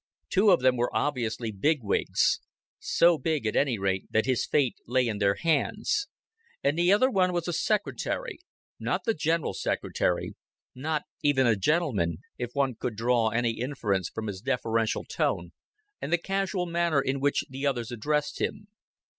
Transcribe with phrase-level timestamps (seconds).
[0.31, 2.39] Two of them were obviously bigwigs
[2.79, 6.07] so big, at any rate, that his fate lay in their hands;
[6.63, 8.39] and the other one was a secretary
[8.79, 10.33] not the General Secretary
[10.73, 15.51] not even a gentleman, if one could draw any inference from his deferential tone
[16.01, 18.69] and the casual manner in which the others addressed him.